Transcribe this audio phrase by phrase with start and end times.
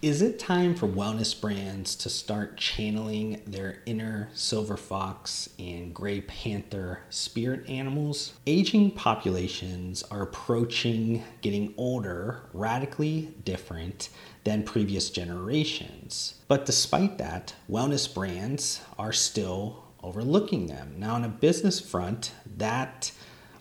[0.00, 6.20] Is it time for wellness brands to start channeling their inner silver fox and gray
[6.20, 8.34] panther spirit animals?
[8.46, 14.10] Aging populations are approaching getting older radically different
[14.44, 16.34] than previous generations.
[16.46, 20.94] But despite that, wellness brands are still overlooking them.
[20.96, 23.10] Now, on a business front, that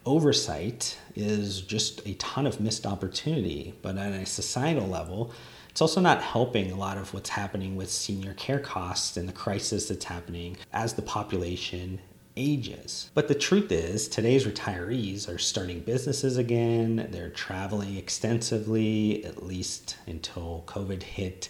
[0.05, 3.73] oversight is just a ton of missed opportunity.
[3.81, 5.33] But on a societal level,
[5.77, 9.33] it's also not helping a lot of what's happening with senior care costs and the
[9.33, 11.99] crisis that's happening as the population
[12.35, 13.11] ages.
[13.13, 19.97] But the truth is, today's retirees are starting businesses again, they're traveling extensively, at least
[20.07, 21.49] until COVID hit.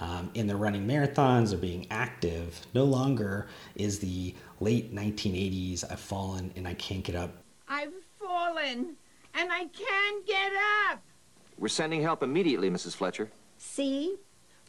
[0.00, 2.60] Um, and they're running marathons, they're being active.
[2.74, 7.30] No longer is the late 1980s, I've fallen and I can't get up.
[7.68, 8.96] I've fallen
[9.34, 10.52] and I can't get
[10.90, 11.00] up.
[11.56, 12.96] We're sending help immediately, Mrs.
[12.96, 13.30] Fletcher.
[13.58, 14.16] See?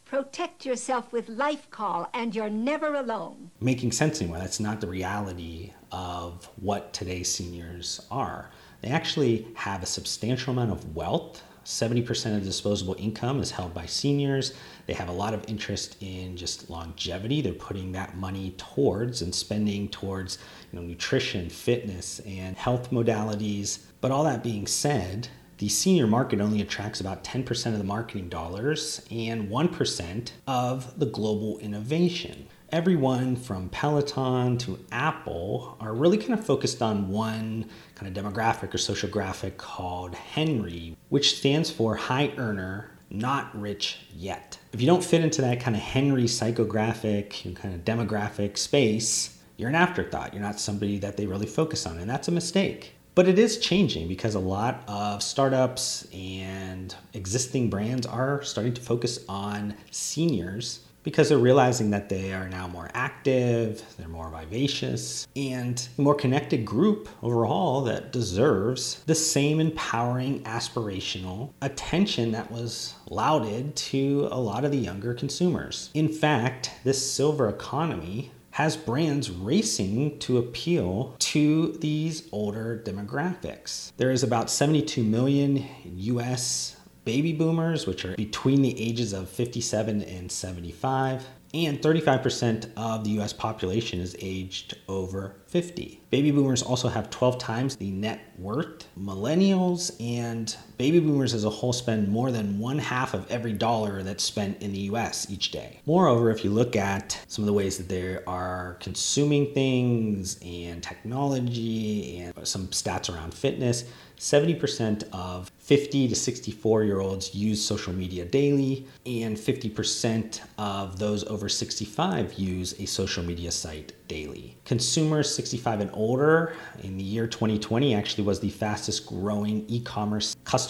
[0.04, 3.52] Protect yourself with Life Call, and you're never alone.
[3.62, 4.40] Making sense anymore.
[4.40, 8.50] That's not the reality of what today's seniors are.
[8.82, 11.44] They actually have a substantial amount of wealth.
[11.64, 14.54] 70% of disposable income is held by seniors.
[14.88, 17.42] They have a lot of interest in just longevity.
[17.42, 20.40] They're putting that money towards and spending towards
[20.72, 23.80] you know, nutrition, fitness, and health modalities.
[24.02, 25.28] But all that being said,
[25.60, 31.06] the senior market only attracts about 10% of the marketing dollars and 1% of the
[31.06, 32.48] global innovation.
[32.72, 38.74] Everyone from Peloton to Apple are really kind of focused on one kind of demographic
[38.74, 44.58] or psychographic called Henry, which stands for high earner, not rich yet.
[44.72, 49.38] If you don't fit into that kind of Henry psychographic and kind of demographic space,
[49.58, 50.34] you're an afterthought.
[50.34, 52.96] You're not somebody that they really focus on, and that's a mistake.
[53.20, 58.82] But it is changing because a lot of startups and existing brands are starting to
[58.82, 65.28] focus on seniors because they're realizing that they are now more active, they're more vivacious,
[65.36, 72.96] and a more connected group overall that deserves the same empowering, aspirational attention that was
[73.10, 75.90] lauded to a lot of the younger consumers.
[75.94, 83.94] In fact, this silver economy has brands racing to appeal to these older demographics.
[83.96, 86.76] There is about 72 million US
[87.06, 93.12] baby boomers, which are between the ages of 57 and 75 and 35% of the
[93.22, 96.02] US population is aged over 50.
[96.10, 98.88] Baby boomers also have 12 times the net worth.
[99.00, 104.02] Millennials and baby boomers as a whole spend more than one half of every dollar
[104.02, 105.82] that's spent in the US each day.
[105.86, 110.82] Moreover, if you look at some of the ways that they are consuming things and
[110.82, 113.84] technology and some stats around fitness,
[114.20, 121.24] 70% of 50 to 64 year olds use social media daily, and 50% of those
[121.26, 124.58] over 65 use a social media site daily.
[124.66, 126.54] Consumers 65 and older
[126.84, 130.69] in the year 2020 actually was the fastest growing e commerce customer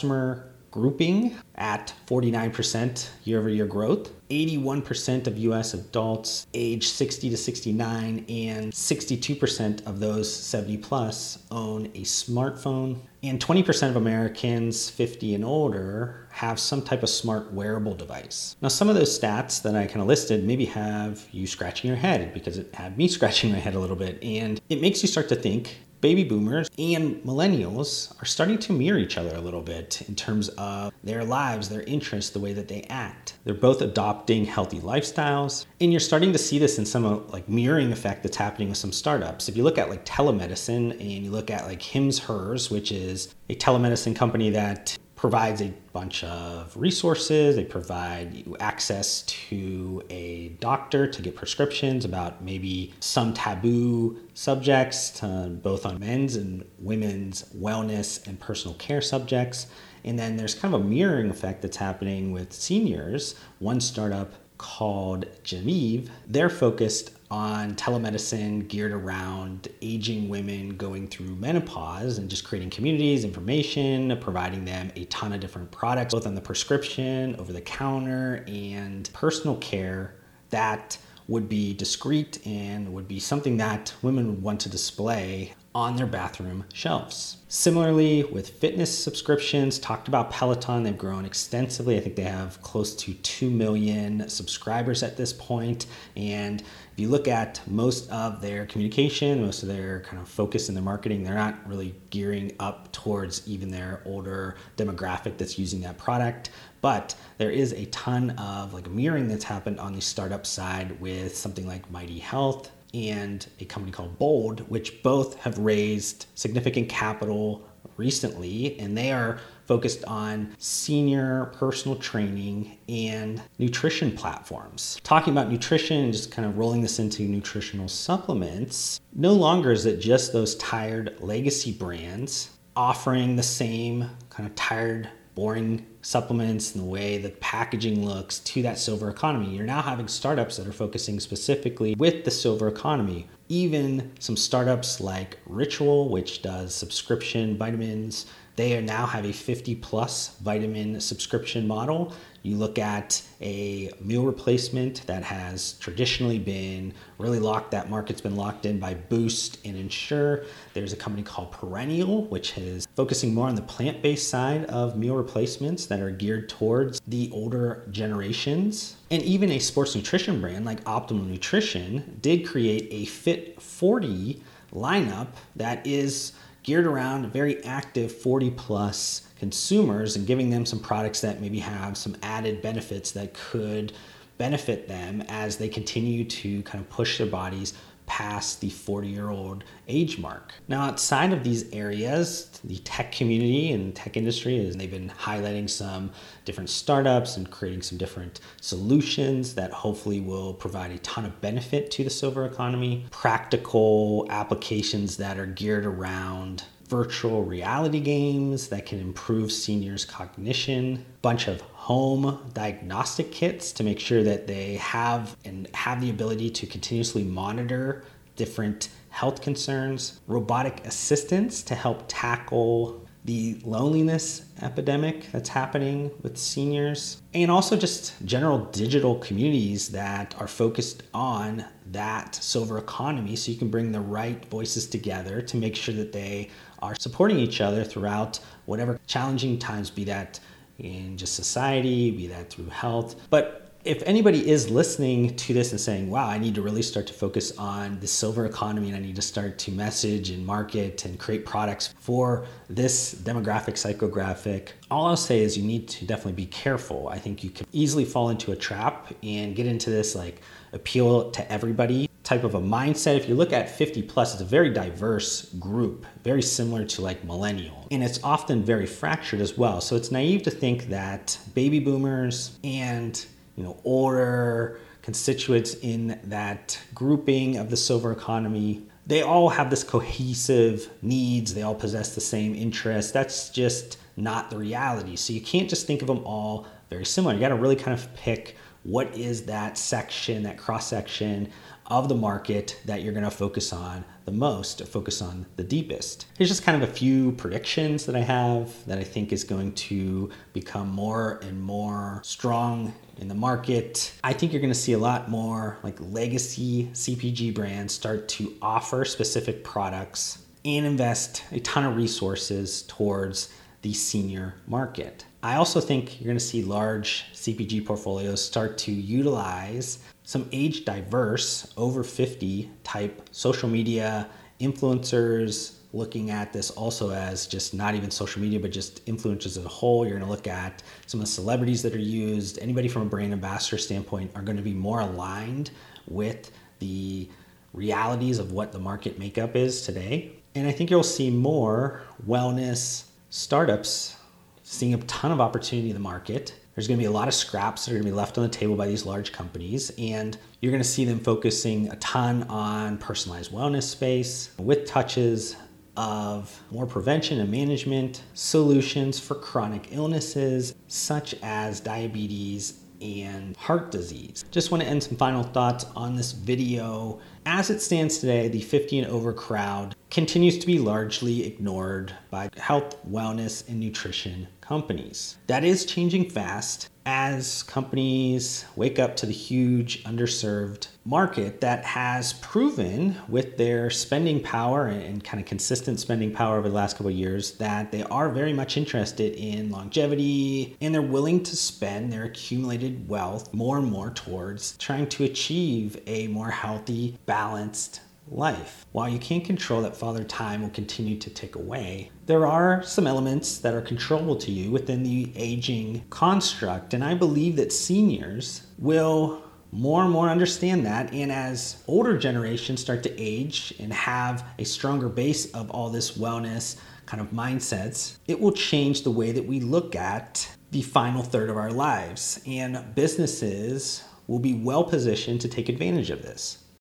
[0.72, 4.12] grouping at 49% year over year growth.
[4.30, 11.88] 81% of US adults age 60 to 69 and 62% of those 70 plus own
[11.88, 13.00] a smartphone.
[13.24, 18.56] And 20% of Americans 50 and older have some type of smart wearable device.
[18.62, 21.98] Now, some of those stats that I kind of listed maybe have you scratching your
[21.98, 24.24] head because it had me scratching my head a little bit.
[24.24, 28.98] And it makes you start to think baby boomers and millennials are starting to mirror
[28.98, 32.68] each other a little bit in terms of their lives, their interests, the way that
[32.68, 33.36] they act.
[33.44, 37.92] They're both adopting healthy lifestyles, and you're starting to see this in some like mirroring
[37.92, 39.50] effect that's happening with some startups.
[39.50, 43.34] If you look at like telemedicine and you look at like Hims Hers, which is
[43.50, 47.58] a telemedicine company that provides a bunch of resources.
[47.58, 55.22] They provide you access to a doctor to get prescriptions about maybe some taboo subjects,
[55.22, 59.68] uh, both on men's and women's wellness and personal care subjects.
[60.06, 63.36] And then there's kind of a mirroring effect that's happening with seniors.
[63.60, 72.18] One startup called Genevieve, they're focused on telemedicine geared around aging women going through menopause
[72.18, 76.42] and just creating communities, information, providing them a ton of different products, both on the
[76.42, 80.16] prescription, over the counter, and personal care
[80.50, 80.98] that
[81.28, 86.08] would be discreet and would be something that women would want to display on their
[86.08, 87.38] bathroom shelves.
[87.48, 91.96] Similarly, with fitness subscriptions, talked about Peloton, they've grown extensively.
[91.98, 95.86] I think they have close to 2 million subscribers at this point.
[96.16, 100.70] And if you look at most of their communication, most of their kind of focus
[100.70, 105.82] in their marketing, they're not really gearing up towards even their older demographic that's using
[105.82, 106.50] that product.
[106.82, 111.38] But there is a ton of like mirroring that's happened on the startup side with
[111.38, 117.68] something like Mighty Health, and a company called Bold, which both have raised significant capital
[117.98, 125.00] recently, and they are focused on senior personal training and nutrition platforms.
[125.04, 129.86] Talking about nutrition and just kind of rolling this into nutritional supplements, no longer is
[129.86, 135.10] it just those tired legacy brands offering the same kind of tired
[135.40, 139.56] boring supplements and the way the packaging looks to that silver economy.
[139.56, 143.26] You're now having startups that are focusing specifically with the silver economy.
[143.48, 148.26] Even some startups like Ritual, which does subscription vitamins,
[148.56, 155.06] they now have a 50 plus vitamin subscription model you look at a meal replacement
[155.08, 160.46] that has traditionally been really locked, that market's been locked in by Boost and Ensure.
[160.74, 164.98] There's a company called Perennial, which is focusing more on the plant based side of
[164.98, 168.96] meal replacements that are geared towards the older generations.
[169.12, 174.42] And even a sports nutrition brand like Optimum Nutrition did create a Fit 40
[174.74, 181.22] lineup that is geared around very active 40 plus consumers and giving them some products
[181.22, 183.94] that maybe have some added benefits that could
[184.38, 187.74] benefit them as they continue to kind of push their bodies
[188.10, 190.52] past the 40 year old age mark.
[190.68, 195.70] Now, outside of these areas, the tech community and tech industry is they've been highlighting
[195.70, 196.12] some
[196.44, 201.92] different startups and creating some different solutions that hopefully will provide a ton of benefit
[201.92, 209.00] to the silver economy, practical applications that are geared around virtual reality games that can
[209.00, 215.68] improve seniors' cognition, bunch of home diagnostic kits to make sure that they have and
[215.76, 218.04] have the ability to continuously monitor
[218.36, 227.22] different health concerns, robotic assistants to help tackle the loneliness epidemic that's happening with seniors,
[227.36, 233.58] and also just general digital communities that are focused on that silver economy so you
[233.60, 236.50] can bring the right voices together to make sure that they
[236.80, 240.40] are supporting each other throughout whatever challenging times, be that
[240.80, 243.16] in just society, be that through health.
[243.30, 247.08] But if anybody is listening to this and saying, wow, I need to really start
[247.08, 251.06] to focus on the silver economy and I need to start to message and market
[251.06, 256.34] and create products for this demographic, psychographic, all I'll say is you need to definitely
[256.34, 257.08] be careful.
[257.08, 260.42] I think you can easily fall into a trap and get into this like
[260.74, 263.16] appeal to everybody type of a mindset.
[263.16, 267.24] If you look at 50 plus, it's a very diverse group, very similar to like
[267.24, 267.88] millennial.
[267.92, 269.80] And it's often very fractured as well.
[269.80, 273.26] So it's naive to think that baby boomers and
[273.60, 278.84] you know order, constituents in that grouping of the silver economy.
[279.06, 281.54] They all have this cohesive needs.
[281.54, 283.12] They all possess the same interests.
[283.12, 285.18] That's just not the reality.
[285.18, 287.34] So you can't just think of them all very similar.
[287.34, 291.52] You got to really kind of pick what is that section that cross section
[291.90, 296.28] of the market that you're going to focus on the most, focus on the deepest.
[296.38, 299.74] Here's just kind of a few predictions that I have that I think is going
[299.74, 304.14] to become more and more strong in the market.
[304.24, 308.56] I think you're going to see a lot more like legacy CPG brands start to
[308.62, 313.52] offer specific products and invest a ton of resources towards
[313.82, 315.26] the senior market.
[315.42, 320.86] I also think you're going to see large CPG portfolios start to utilize some age
[320.86, 324.30] diverse, over 50 type social media
[324.62, 329.66] influencers looking at this also as just not even social media, but just influencers as
[329.66, 330.06] a whole.
[330.06, 332.60] You're going to look at some of the celebrities that are used.
[332.60, 335.72] Anybody from a brand ambassador standpoint are going to be more aligned
[336.08, 337.28] with the
[337.74, 340.34] realities of what the market makeup is today.
[340.54, 344.16] And I think you'll see more wellness startups
[344.62, 347.34] seeing a ton of opportunity in the market there's going to be a lot of
[347.34, 350.38] scraps that are going to be left on the table by these large companies, and
[350.62, 355.58] you're going to see them focusing a ton on personalized wellness space with touches
[355.98, 364.46] of more prevention and management solutions for chronic illnesses such as diabetes and heart disease.
[364.50, 367.20] Just want to end some final thoughts on this video.
[367.46, 372.50] As it stands today, the 50 and over crowd continues to be largely ignored by
[372.56, 375.36] health, wellness, and nutrition companies.
[375.48, 382.34] That is changing fast as companies wake up to the huge underserved market that has
[382.34, 387.10] proven with their spending power and, kind of consistent spending power over the last couple
[387.10, 392.14] of years that they are very much interested in longevity and they're willing to spend
[392.14, 398.86] their accumulated wealth more and more towards trying to achieve a more healthy, balanced life.
[398.92, 403.08] While you can't control that Father Time will continue to tick away, there are some
[403.08, 406.94] elements that are controllable to you within the aging construct.
[406.94, 411.14] And I believe that seniors will more and more understand that.
[411.14, 416.18] And as older generations start to age and have a stronger base of all this
[416.18, 421.24] wellness kind of mindsets, it will change the way that we look at the final
[421.24, 422.40] third of our lives.
[422.46, 426.60] And businesses will be well positioned to take advantage of this.